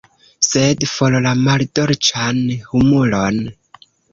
[0.45, 3.41] Sed for la maldolĉan humuron!